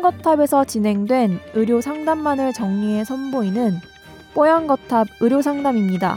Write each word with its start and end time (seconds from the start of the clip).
뽀얀거탑에서 0.00 0.64
진행된 0.64 1.40
의료 1.54 1.80
상담만을 1.80 2.52
정리해 2.52 3.04
선보이는 3.04 3.78
뽀얀거탑 4.34 5.06
의료 5.20 5.42
상담입니다. 5.42 6.16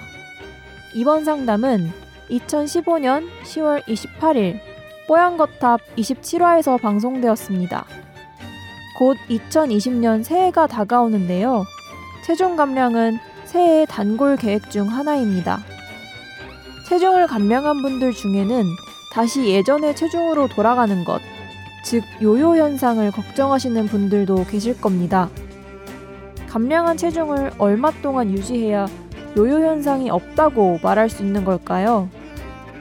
이번 0.95 1.25
상담은 1.25 1.91
2015년 2.29 3.27
10월 3.43 3.83
28일 3.83 4.59
뽀얀거탑 5.07 5.82
27화에서 5.97 6.82
방송되었습니다. 6.82 7.86
곧 8.97 9.18
2020년 9.29 10.23
새해가 10.23 10.68
다가오는데요. 10.68 11.65
체중 12.25 12.56
감량은 12.56 13.18
새해 13.45 13.86
단골 13.86 14.37
계획 14.37 14.71
중 14.71 14.87
하나입니다. 14.87 15.59
체중을 16.87 17.28
감량한 17.28 17.81
분들 17.81 18.14
중에는 18.14 18.64
다시 19.11 19.50
예전의 19.50 19.95
체중으로 19.95 20.47
돌아가는 20.47 21.04
것, 21.04 21.21
즉 21.93 22.04
요요 22.24 22.56
현상을 22.56 23.11
걱정하시는 23.11 23.86
분들도 23.86 24.46
계실 24.46 24.82
겁니다. 24.82 25.29
감량한 26.50 26.97
체중을 26.97 27.51
얼마 27.60 27.92
동안 28.01 28.32
유지해야 28.32 28.88
요요 29.38 29.64
현상이 29.64 30.10
없다고 30.10 30.79
말할 30.82 31.07
수 31.07 31.21
있는 31.21 31.46
걸까요? 31.46 32.09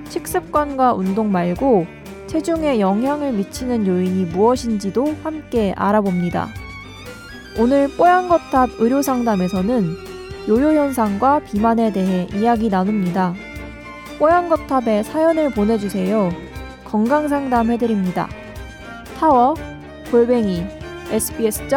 식습관과 0.09 0.95
운동 0.95 1.31
말고 1.31 1.85
체중에 2.27 2.81
영향을 2.81 3.35
미치는 3.35 3.87
요인이 3.87 4.25
무엇인지도 4.33 5.15
함께 5.23 5.75
알아봅니다. 5.77 6.49
오늘 7.59 7.89
뽀얀거탑 7.89 8.71
의료상담에서는 8.79 9.95
요요 10.49 10.69
현상과 10.69 11.41
비만에 11.41 11.93
대해 11.93 12.29
이야기 12.35 12.71
나눕니다. 12.71 13.35
뽀얀거탑에 14.19 15.03
사연을 15.03 15.51
보내주세요. 15.51 16.31
건강상담 16.87 17.73
해드립니다. 17.73 18.27
타워 19.23 19.55
골뱅이 20.11 20.65
sbs.co.kr 21.13 21.73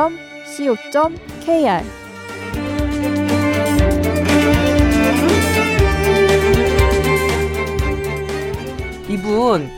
이분 9.08 9.70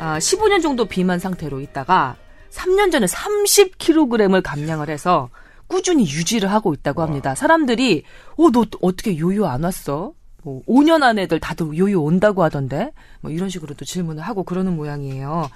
아, 0.00 0.18
15년 0.18 0.60
정도 0.60 0.84
비만 0.86 1.20
상태로 1.20 1.60
있다가 1.60 2.16
3년 2.50 2.90
전에 2.90 3.06
30kg을 3.06 4.42
감량을 4.42 4.90
해서 4.90 5.30
꾸준히 5.68 6.02
유지를 6.02 6.50
하고 6.50 6.74
있다고 6.74 7.02
합니다. 7.02 7.36
사람들이 7.36 8.02
어 8.36 8.50
너 8.50 8.64
어떻게 8.82 9.16
요요 9.16 9.46
안 9.46 9.62
왔어? 9.62 10.12
뭐 10.42 10.60
5년 10.66 11.04
안에들 11.04 11.38
다들 11.38 11.78
요요 11.78 12.02
온다고 12.02 12.42
하던데 12.42 12.90
뭐 13.20 13.30
이런 13.30 13.48
식으로도 13.48 13.84
질문을 13.84 14.24
하고 14.24 14.42
그러는 14.42 14.74
모양이에요. 14.74 15.48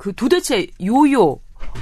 그 0.00 0.14
도대체 0.14 0.66
요요 0.82 1.38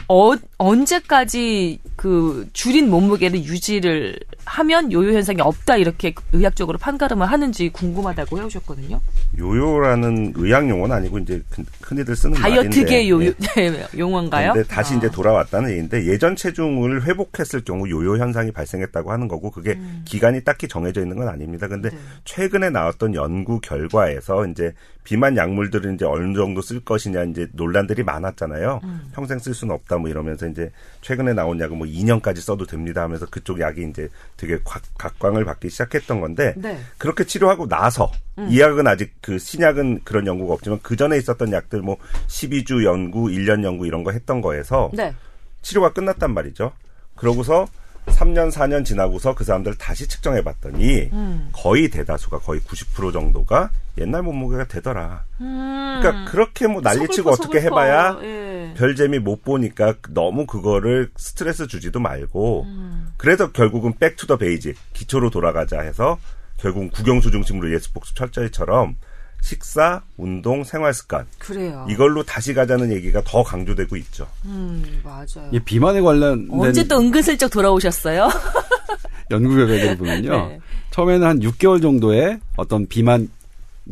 어, 0.08 0.32
언제까지 0.58 1.78
그 1.94 2.48
줄인 2.52 2.90
몸무게를 2.90 3.44
유지를 3.44 4.18
하면 4.48 4.90
요요 4.92 5.12
현상이 5.12 5.40
없다 5.40 5.76
이렇게 5.76 6.14
의학적으로 6.32 6.78
판가름을 6.78 7.26
하는지 7.26 7.68
궁금하다고 7.68 8.38
해오셨거든요. 8.38 9.00
요요라는 9.38 10.32
의학 10.36 10.68
용어는 10.68 10.96
아니고 10.96 11.18
이제 11.18 11.42
흔히들 11.82 12.16
쓰는 12.16 12.34
다이어트계 12.34 13.08
요요 13.08 13.32
네. 13.56 13.86
용어인가요? 13.96 14.54
근데 14.54 14.66
다시 14.66 14.94
아. 14.94 14.96
이제 14.96 15.10
돌아왔다는 15.10 15.70
얘기인데 15.70 16.06
예전 16.06 16.34
체중을 16.34 17.04
회복했을 17.04 17.62
경우 17.64 17.88
요요 17.88 18.16
현상이 18.16 18.50
발생했다고 18.52 19.12
하는 19.12 19.28
거고 19.28 19.50
그게 19.50 19.72
음. 19.72 20.02
기간이 20.04 20.42
딱히 20.44 20.66
정해져 20.66 21.02
있는 21.02 21.16
건 21.16 21.28
아닙니다. 21.28 21.68
근데 21.68 21.90
네. 21.90 21.96
최근에 22.24 22.70
나왔던 22.70 23.14
연구 23.14 23.60
결과에서 23.60 24.46
이제 24.46 24.72
비만 25.08 25.38
약물들은 25.38 25.94
이제 25.94 26.04
어느 26.04 26.34
정도 26.34 26.60
쓸 26.60 26.80
것이냐 26.80 27.24
이제 27.24 27.48
논란들이 27.52 28.02
많았잖아요. 28.02 28.80
음. 28.84 29.10
평생 29.14 29.38
쓸 29.38 29.54
수는 29.54 29.74
없다 29.74 29.96
뭐 29.96 30.10
이러면서 30.10 30.46
이제 30.46 30.70
최근에 31.00 31.32
나온 31.32 31.58
약은 31.58 31.78
뭐 31.78 31.86
2년까지 31.86 32.40
써도 32.40 32.66
됩니다 32.66 33.02
하면서 33.02 33.24
그쪽 33.24 33.58
약이 33.58 33.88
이제 33.88 34.08
되게 34.38 34.58
각, 34.64 34.82
각광을 34.96 35.44
받기 35.44 35.68
시작했던 35.68 36.20
건데 36.20 36.54
네. 36.56 36.78
그렇게 36.96 37.24
치료하고 37.24 37.68
나서 37.68 38.10
음. 38.38 38.46
이 38.48 38.60
약은 38.60 38.86
아직 38.86 39.12
그 39.20 39.38
신약은 39.38 40.02
그런 40.04 40.26
연구가 40.26 40.54
없지만 40.54 40.78
그 40.82 40.96
전에 40.96 41.18
있었던 41.18 41.52
약들 41.52 41.82
뭐 41.82 41.98
12주 42.28 42.84
연구, 42.84 43.26
1년 43.26 43.64
연구 43.64 43.86
이런 43.86 44.04
거 44.04 44.12
했던 44.12 44.40
거에서 44.40 44.90
네. 44.94 45.12
치료가 45.60 45.92
끝났단 45.92 46.32
말이죠. 46.32 46.72
그러고서 47.16 47.66
3년, 48.10 48.50
4년 48.50 48.84
지나고서 48.84 49.34
그 49.34 49.44
사람들 49.44 49.76
다시 49.76 50.08
측정해 50.08 50.42
봤더니 50.42 51.10
음. 51.12 51.48
거의 51.52 51.88
대다수가 51.88 52.38
거의 52.38 52.60
90% 52.60 53.12
정도가 53.12 53.70
옛날 53.98 54.22
몸무게가 54.22 54.66
되더라. 54.66 55.24
음. 55.40 56.00
그러니까 56.00 56.30
그렇게 56.30 56.66
뭐 56.66 56.80
난리치고 56.80 57.30
어떻게 57.30 57.60
해봐야 57.60 58.18
예. 58.22 58.74
별 58.76 58.94
재미 58.94 59.18
못 59.18 59.42
보니까 59.42 59.94
너무 60.10 60.46
그거를 60.46 61.10
스트레스 61.16 61.66
주지도 61.66 62.00
말고 62.00 62.64
음. 62.64 63.08
그래서 63.16 63.52
결국은 63.52 63.94
back 63.98 64.15
to 64.15 64.24
the 64.24 64.36
basic 64.36 64.76
기초로 64.92 65.30
돌아가자 65.30 65.80
해서 65.80 66.18
결국은 66.58 66.90
국영수 66.90 67.30
중심으로 67.30 67.72
예습 67.72 67.94
복습 67.94 68.16
철저히처럼 68.16 68.96
식사, 69.40 70.02
운동, 70.16 70.64
생활 70.64 70.92
습관. 70.92 71.26
그래요. 71.38 71.86
이걸로 71.88 72.22
다시 72.22 72.52
가자는 72.52 72.92
얘기가 72.92 73.22
더 73.24 73.42
강조되고 73.42 73.96
있죠. 73.96 74.26
음, 74.44 75.00
맞아요. 75.02 75.50
이 75.52 75.58
비만에 75.60 76.00
관련 76.00 76.48
언제 76.50 76.86
또 76.86 76.98
은근슬쩍 76.98 77.50
돌아오셨어요? 77.50 78.28
연구 79.30 79.54
결과를 79.54 79.96
보면요. 79.96 80.48
네. 80.48 80.60
처음에는 80.90 81.26
한 81.26 81.40
6개월 81.40 81.80
정도의 81.80 82.40
어떤 82.56 82.86
비만 82.86 83.28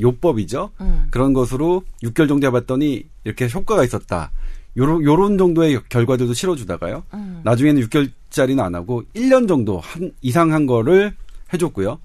요법이죠. 0.00 0.70
음. 0.80 1.06
그런 1.10 1.32
것으로 1.32 1.82
6개월 2.02 2.28
정도 2.28 2.46
해봤더니 2.46 3.04
이렇게 3.24 3.48
효과가 3.48 3.84
있었다. 3.84 4.30
요런, 4.76 5.04
요런 5.04 5.38
정도의 5.38 5.80
결과들도 5.88 6.34
실어주다가요. 6.34 7.04
음. 7.14 7.40
나중에는 7.44 7.82
6개월짜리는 7.82 8.60
안 8.60 8.74
하고 8.74 9.04
1년 9.14 9.48
정도 9.48 9.80
한, 9.80 10.12
이상 10.20 10.52
한 10.52 10.66
거를 10.66 11.14
해줬고요. 11.52 11.98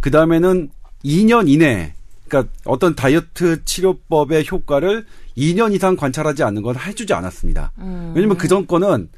그 0.00 0.10
다음에는 0.10 0.70
2년 1.04 1.48
이내에 1.48 1.95
그러니까 2.28 2.52
어떤 2.64 2.94
다이어트 2.94 3.64
치료법의 3.64 4.46
효과를 4.50 5.06
2년 5.36 5.74
이상 5.74 5.96
관찰하지 5.96 6.42
않는 6.42 6.62
건 6.62 6.76
해주지 6.78 7.12
않았습니다. 7.12 7.72
음. 7.78 8.12
왜냐면 8.14 8.36
그전 8.36 8.66
거는 8.66 9.08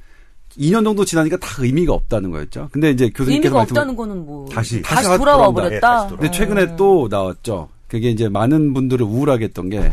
2년 0.58 0.84
정도 0.84 1.04
지나니까 1.04 1.36
다 1.38 1.48
의미가 1.58 1.92
없다는 1.92 2.30
거였죠. 2.30 2.68
근데 2.72 2.90
이제 2.90 3.10
교수님께서 3.10 3.54
의미가 3.54 3.62
없다는 3.62 3.96
거는 3.96 4.26
뭐 4.26 4.48
다시 4.48 4.82
다시, 4.82 5.06
다시 5.06 5.18
돌아와 5.18 5.50
버렸다. 5.52 6.08
네, 6.08 6.16
근데 6.16 6.30
최근에 6.30 6.62
음. 6.62 6.76
또 6.76 7.08
나왔죠. 7.10 7.68
그게 7.86 8.10
이제 8.10 8.28
많은 8.28 8.74
분들을 8.74 9.04
우울하게 9.04 9.46
했던 9.46 9.70
게 9.70 9.92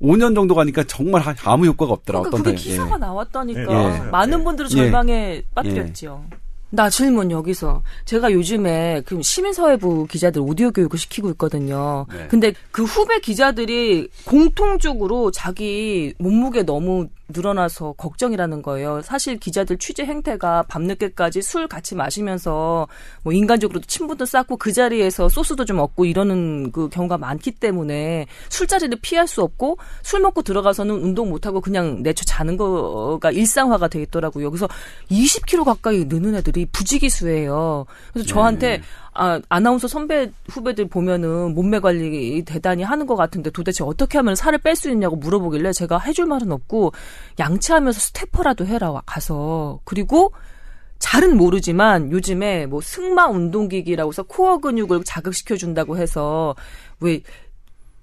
5년 0.00 0.34
정도 0.34 0.54
가니까 0.54 0.84
정말 0.84 1.22
아무 1.44 1.66
효과가 1.66 1.92
없더라. 1.92 2.20
그러니까 2.20 2.38
어떤 2.40 2.54
그게 2.54 2.56
기사가 2.56 2.94
예. 2.96 2.98
나왔다니까 2.98 4.06
예. 4.06 4.10
많은 4.10 4.44
분들을 4.44 4.68
절망에 4.68 5.12
예. 5.12 5.44
빠뜨렸죠. 5.54 6.24
나 6.74 6.88
질문 6.88 7.30
여기서 7.30 7.82
제가 8.06 8.32
요즘에 8.32 9.02
그 9.04 9.20
시민사회부 9.22 10.06
기자들 10.06 10.40
오디오 10.40 10.70
교육을 10.70 10.98
시키고 10.98 11.28
있거든요. 11.32 12.06
네. 12.10 12.26
근데 12.28 12.54
그 12.70 12.84
후배 12.84 13.20
기자들이 13.20 14.08
공통적으로 14.24 15.30
자기 15.30 16.14
몸무게 16.18 16.62
너무 16.62 17.08
늘어나서 17.34 17.92
걱정이라는 17.92 18.62
거예요. 18.62 19.02
사실 19.02 19.38
기자들 19.38 19.78
취재 19.78 20.04
행태가 20.04 20.64
밤늦게까지 20.68 21.42
술 21.42 21.68
같이 21.68 21.94
마시면서 21.94 22.86
뭐 23.22 23.32
인간적으로도 23.32 23.86
친분도 23.86 24.24
쌓고 24.26 24.56
그 24.56 24.72
자리에서 24.72 25.28
소스도 25.28 25.64
좀 25.64 25.78
얻고 25.78 26.04
이러는 26.04 26.72
그 26.72 26.88
경우가 26.88 27.18
많기 27.18 27.50
때문에 27.50 28.26
술자리를 28.48 28.98
피할 29.02 29.26
수 29.26 29.42
없고 29.42 29.78
술 30.02 30.20
먹고 30.20 30.42
들어가서는 30.42 30.94
운동 30.94 31.30
못 31.30 31.46
하고 31.46 31.60
그냥 31.60 32.02
내쳐 32.02 32.24
자는 32.24 32.56
거가 32.56 33.30
일상화가 33.30 33.88
돼 33.88 34.02
있더라고요. 34.02 34.46
여기서 34.46 34.68
20kg 35.10 35.64
가까이 35.64 36.04
느는 36.04 36.34
애들이 36.36 36.66
부지기수예요. 36.66 37.86
그래서 38.12 38.28
저한테 38.28 38.78
네. 38.78 38.82
아, 39.14 39.40
아나운서 39.50 39.88
선배 39.88 40.30
후배들 40.48 40.88
보면은 40.88 41.54
몸매 41.54 41.80
관리 41.80 42.42
대단히 42.46 42.82
하는 42.82 43.06
것 43.06 43.14
같은데 43.14 43.50
도대체 43.50 43.84
어떻게 43.84 44.16
하면 44.18 44.34
살을 44.34 44.58
뺄 44.58 44.74
수 44.74 44.90
있냐고 44.90 45.16
물어보길래 45.16 45.72
제가 45.72 45.98
해줄 45.98 46.24
말은 46.26 46.50
없고 46.50 46.92
양치하면서 47.38 47.98
스태퍼라도 47.98 48.66
해라 48.66 49.00
가서 49.06 49.80
그리고 49.84 50.32
잘은 50.98 51.36
모르지만 51.36 52.12
요즘에 52.12 52.66
뭐 52.66 52.80
승마 52.80 53.26
운동기기라고 53.26 54.12
해서 54.12 54.22
코어 54.22 54.58
근육을 54.58 55.02
자극시켜 55.04 55.56
준다고 55.56 55.98
해서 55.98 56.54
왜 57.00 57.22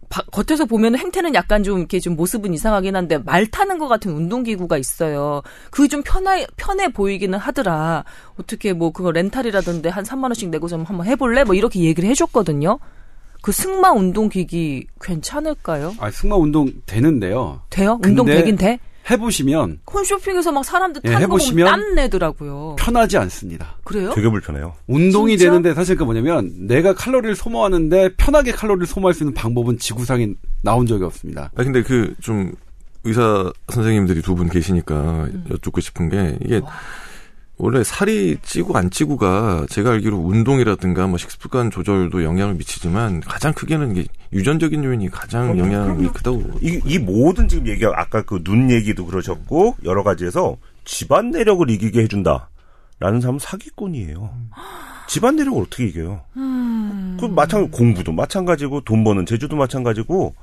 바, 0.10 0.24
겉에서 0.24 0.66
보면 0.66 0.98
행태는 0.98 1.34
약간 1.36 1.64
좀 1.64 1.78
이렇게 1.78 2.00
좀 2.00 2.16
모습은 2.16 2.54
이상하긴 2.54 2.96
한데 2.96 3.20
말 3.20 3.46
타는 3.46 3.78
것 3.78 3.88
같은 3.88 4.12
운동기구가 4.12 4.78
있어요. 4.78 5.42
그게 5.70 5.88
좀 5.88 6.02
편해, 6.04 6.46
편해 6.58 6.92
보이기는 6.92 7.38
하더라. 7.38 8.04
어떻게 8.38 8.74
뭐 8.74 8.92
그거 8.92 9.12
렌탈이라던데 9.12 9.90
한 9.90 10.04
3만 10.04 10.24
원씩 10.24 10.50
내고 10.50 10.68
좀 10.68 10.84
한번 10.84 11.06
해볼래? 11.06 11.44
뭐 11.44 11.56
이렇게 11.56 11.80
얘기를 11.82 12.10
해줬거든요. 12.10 12.80
그 13.42 13.52
승마 13.52 13.92
운동기기 13.92 14.88
괜찮을까요? 15.00 15.96
아, 16.00 16.12
승마 16.12 16.36
운동 16.36 16.72
되는데요. 16.86 17.62
돼요? 17.70 18.00
운동 18.04 18.26
되긴 18.26 18.58
돼? 18.58 18.80
해보시면 19.10 19.80
홈쇼핑에서 19.92 20.52
막 20.52 20.64
사람들 20.64 21.02
타는 21.02 21.18
예, 21.18 21.22
해보시면 21.24 21.66
땀 21.68 21.96
내더라고요. 21.96 22.76
편하지 22.78 23.18
않습니다. 23.18 23.76
그래요? 23.84 24.12
되게 24.14 24.30
불편해요. 24.30 24.74
운동이 24.88 25.38
진짜? 25.38 25.52
되는데 25.52 25.74
사실 25.74 25.96
그 25.96 26.04
뭐냐면 26.04 26.52
내가 26.68 26.94
칼로리를 26.94 27.36
소모하는데 27.36 28.16
편하게 28.18 28.52
칼로리를 28.52 28.86
소모할 28.88 29.14
수 29.14 29.24
있는 29.24 29.34
방법은 29.34 29.78
지구상에 29.80 30.28
나온 30.62 30.86
적이 30.86 31.06
없습니다. 31.06 31.52
아 31.56 31.64
근데 31.64 31.82
그 31.84 32.14
좀 32.22 32.52
의사 33.06 33.52
선생님들이 33.70 34.22
두 34.22 34.36
분 34.36 34.50
계시니까 34.50 34.96
음. 35.34 35.46
여쭙고 35.50 35.80
싶은 35.82 36.10
게 36.10 36.38
이게 36.44 36.62
원래 37.62 37.84
살이 37.84 38.38
찌고 38.42 38.78
안 38.78 38.90
찌고가 38.90 39.66
제가 39.70 39.92
알기로 39.92 40.18
운동이라든가 40.18 41.08
뭐 41.08 41.18
식습관 41.18 41.70
조절도 41.70 42.24
영향을 42.24 42.54
미치지만 42.56 43.20
가장 43.20 43.52
크게는 43.54 43.98
이게 43.98 44.08
유전적인 44.32 44.82
요인이 44.82 45.10
가장 45.10 45.52
그럼요, 45.54 45.60
영향이 45.74 45.98
그럼요. 45.98 46.14
크다고. 46.14 46.44
이, 46.62 46.80
이 46.86 46.98
모든 47.00 47.50
지금 47.50 47.68
얘기 47.68 47.86
아까 47.86 48.22
그 48.22 48.42
눈 48.44 48.72
얘기도 48.72 49.06
그러셨고 49.06 49.76
여러 49.84 50.04
가지에서 50.04 50.56
집안 50.86 51.32
내력을 51.32 51.70
이기게 51.70 52.02
해준다 52.04 52.50
라는 53.00 53.20
사람은 53.20 53.40
사기꾼이에요. 53.40 54.30
집안 55.10 55.36
내력을 55.36 55.62
어떻게 55.62 55.86
이겨요? 55.88 56.22
음. 56.38 57.18
그 57.20 57.26
마찬가지 57.26 57.72
공부도 57.78 58.14
마찬가지고 58.14 58.82
돈 58.86 59.04
버는 59.04 59.26
재주도 59.26 59.58
마찬가지고 59.58 60.34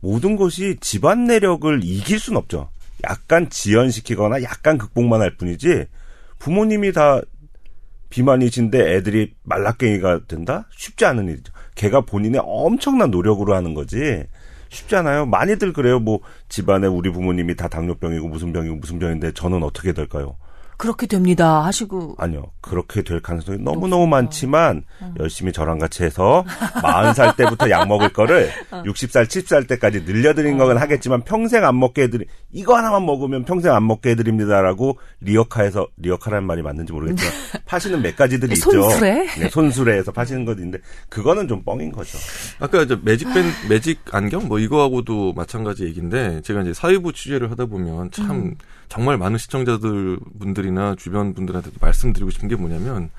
모든 0.00 0.36
것이 0.36 0.76
집안 0.80 1.24
내력을 1.24 1.80
이길 1.82 2.18
수는 2.18 2.36
없죠. 2.38 2.68
약간 3.04 3.48
지연시키거나 3.48 4.42
약간 4.42 4.76
극복만 4.76 5.22
할 5.22 5.36
뿐이지 5.36 5.86
부모님이 6.40 6.92
다 6.92 7.20
비만이신데 8.08 8.94
애들이 8.96 9.34
말라깽이가 9.44 10.26
된다? 10.26 10.66
쉽지 10.76 11.04
않은 11.04 11.28
일이죠. 11.28 11.52
걔가 11.76 12.00
본인의 12.00 12.40
엄청난 12.44 13.12
노력으로 13.12 13.54
하는 13.54 13.74
거지. 13.74 14.24
쉽지 14.68 14.96
않아요. 14.96 15.26
많이들 15.26 15.72
그래요. 15.72 16.00
뭐 16.00 16.20
집안에 16.48 16.88
우리 16.88 17.10
부모님이 17.10 17.54
다 17.54 17.68
당뇨병이고 17.68 18.26
무슨 18.28 18.52
병이고 18.52 18.76
무슨 18.76 18.98
병인데 18.98 19.32
저는 19.32 19.62
어떻게 19.62 19.92
될까요? 19.92 20.36
그렇게 20.80 21.06
됩니다 21.06 21.62
하시고 21.66 22.14
아니요 22.16 22.42
그렇게 22.62 23.02
될 23.02 23.20
가능성이 23.20 23.58
너무 23.58 23.86
너무 23.86 24.06
많지만 24.06 24.82
어. 25.02 25.12
열심히 25.20 25.52
저랑 25.52 25.78
같이 25.78 26.04
해서 26.04 26.42
40살 26.46 27.36
때부터 27.36 27.68
약 27.68 27.86
먹을 27.86 28.08
거를 28.14 28.48
어. 28.72 28.82
60살 28.84 29.26
70살 29.26 29.68
때까지 29.68 30.04
늘려드린 30.04 30.58
어. 30.58 30.64
건 30.64 30.78
하겠지만 30.78 31.20
평생 31.24 31.66
안 31.66 31.78
먹게 31.78 32.04
해드리 32.04 32.24
이거 32.52 32.78
하나만 32.78 33.04
먹으면 33.04 33.44
평생 33.44 33.74
안 33.74 33.86
먹게 33.86 34.12
해드립니다라고 34.12 34.98
리어카에서 35.20 35.86
리어카라는 35.98 36.46
말이 36.46 36.62
맞는지 36.62 36.94
모르겠지만 36.94 37.30
파시는 37.66 38.00
몇 38.00 38.16
가지들이 38.16 38.54
있죠 38.54 38.70
손수레 38.70 39.26
네, 39.38 39.48
손수레에서 39.50 40.12
파시는 40.12 40.46
것도 40.46 40.60
있는데 40.60 40.78
그거는 41.10 41.46
좀 41.46 41.62
뻥인 41.62 41.92
거죠 41.92 42.16
아까 42.58 42.80
이제 42.80 42.98
매직 43.02 43.28
밴 43.34 43.44
매직 43.68 44.00
안경 44.12 44.48
뭐 44.48 44.58
이거하고도 44.58 45.34
마찬가지 45.34 45.84
얘기인데 45.84 46.40
제가 46.40 46.62
이제 46.62 46.72
사회부 46.72 47.12
취재를 47.12 47.50
하다 47.50 47.66
보면 47.66 48.12
참 48.12 48.30
음. 48.30 48.54
정말 48.90 49.16
많은 49.16 49.38
시청자들 49.38 50.18
분들이 50.40 50.69
나 50.70 50.94
주변 50.96 51.34
분들한테도 51.34 51.76
말씀드리고 51.80 52.30
싶은 52.30 52.48
게 52.48 52.56
뭐냐면 52.56 53.10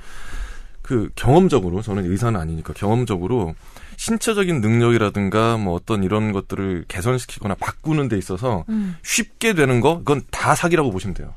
그 0.81 1.09
경험적으로 1.15 1.81
저는 1.81 2.09
의사는 2.09 2.39
아니니까 2.39 2.73
경험적으로 2.73 3.55
신체적인 3.97 4.61
능력이라든가 4.61 5.57
뭐 5.57 5.73
어떤 5.75 6.03
이런 6.03 6.31
것들을 6.31 6.85
개선시키거나 6.87 7.55
바꾸는 7.55 8.07
데 8.07 8.17
있어서 8.17 8.65
음. 8.69 8.95
쉽게 9.03 9.53
되는 9.53 9.79
거 9.79 9.99
그건 9.99 10.23
다 10.31 10.55
사기라고 10.55 10.91
보시면 10.91 11.13
돼요. 11.13 11.33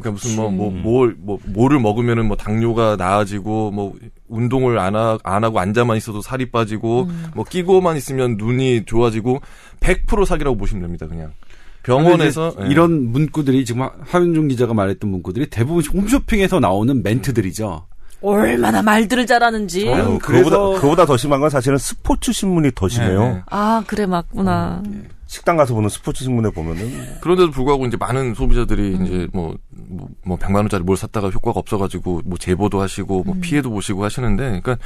그러니까 0.00 0.12
무슨 0.12 0.36
뭐 0.36 0.50
뭐뭘뭐 0.50 1.12
뭐, 1.18 1.38
뭐를 1.44 1.78
먹으면은 1.78 2.26
뭐 2.26 2.36
당뇨가 2.36 2.96
나아지고 2.96 3.70
뭐 3.70 3.94
운동을 4.28 4.78
안, 4.78 4.96
하, 4.96 5.18
안 5.22 5.44
하고 5.44 5.60
앉아만 5.60 5.96
있어도 5.98 6.22
살이 6.22 6.50
빠지고 6.50 7.02
음. 7.04 7.26
뭐 7.34 7.44
끼고만 7.44 7.96
있으면 7.96 8.36
눈이 8.38 8.86
좋아지고 8.86 9.40
100% 9.80 10.24
사기라고 10.24 10.56
보시면 10.56 10.82
됩니다, 10.82 11.06
그냥. 11.06 11.32
병원에서 11.82 12.54
네. 12.58 12.68
이런 12.68 13.10
문구들이 13.12 13.64
지금 13.64 13.88
하윤중 14.06 14.48
기자가 14.48 14.74
말했던 14.74 15.10
문구들이 15.10 15.48
대부분 15.50 15.84
홈쇼핑에서 15.84 16.60
나오는 16.60 17.02
멘트들이죠. 17.02 17.86
얼마나 18.22 18.82
말들을 18.82 19.26
잘하는지. 19.26 19.88
아유, 19.88 20.18
그거보다, 20.20 20.58
그거보다 20.78 21.06
더 21.06 21.16
심한 21.16 21.40
건 21.40 21.48
사실은 21.48 21.78
스포츠 21.78 22.32
신문이 22.32 22.72
더 22.74 22.88
심해요. 22.88 23.20
네. 23.20 23.42
아, 23.50 23.82
그래, 23.86 24.04
맞구나. 24.06 24.82
어, 24.84 24.90
예. 24.92 25.08
식당 25.26 25.56
가서 25.56 25.74
보는 25.74 25.88
스포츠 25.88 26.24
신문에 26.24 26.50
보면은. 26.50 27.18
그런데도 27.20 27.50
불구하고 27.52 27.86
이제 27.86 27.96
많은 27.96 28.34
소비자들이 28.34 28.96
음. 28.96 29.06
이제 29.06 29.28
뭐, 29.32 29.56
뭐, 29.70 30.08
뭐, 30.24 30.36
100만 30.36 30.56
원짜리 30.56 30.82
뭘 30.82 30.96
샀다가 30.96 31.30
효과가 31.30 31.60
없어 31.60 31.78
가지고 31.78 32.20
뭐 32.24 32.36
제보도 32.36 32.80
하시고 32.80 33.22
뭐 33.24 33.34
음. 33.36 33.40
피해도 33.40 33.70
보시고 33.70 34.04
하시는데, 34.04 34.60
그러니까 34.60 34.76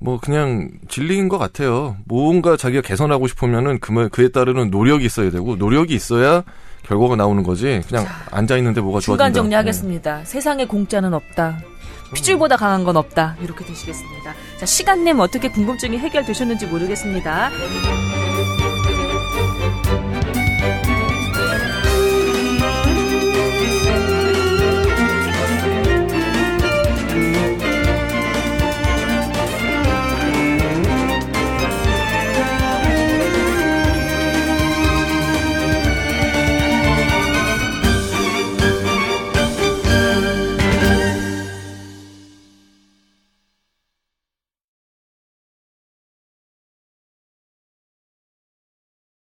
뭐 0.00 0.18
그냥 0.18 0.70
진리인 0.88 1.28
것 1.28 1.38
같아요. 1.38 1.96
뭔가 2.06 2.56
자기가 2.56 2.82
개선하고 2.82 3.28
싶으면은 3.28 3.78
그 3.80 4.08
그에 4.08 4.28
따르는 4.30 4.70
노력이 4.70 5.04
있어야 5.04 5.30
되고 5.30 5.56
노력이 5.56 5.94
있어야 5.94 6.42
결과가 6.84 7.16
나오는 7.16 7.42
거지. 7.42 7.82
그냥 7.86 8.06
앉아 8.30 8.56
있는데 8.56 8.80
뭐가 8.80 9.00
좋아진다. 9.00 9.24
중간 9.26 9.32
정리하겠습니다. 9.34 10.18
네. 10.18 10.24
세상에 10.24 10.64
공짜는 10.64 11.12
없다. 11.12 11.60
핏줄보다 12.14 12.56
강한 12.56 12.82
건 12.82 12.96
없다. 12.96 13.36
이렇게 13.40 13.64
되시겠습니다. 13.64 14.34
자, 14.58 14.66
시간 14.66 15.04
내면 15.04 15.20
어떻게 15.20 15.48
궁금증이 15.48 15.98
해결되셨는지 15.98 16.66
모르겠습니다. 16.66 17.50